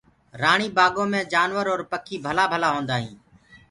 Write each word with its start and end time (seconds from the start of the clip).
رآڻي 0.41 0.67
بآگو 0.77 1.03
مي 1.11 1.21
جآنور 1.33 1.65
اور 1.71 1.81
پکي 1.91 2.15
ڀلآ 2.25 2.43
ڀلآ 2.51 2.69
هوندآ 2.75 2.95
هينٚ۔ 3.03 3.19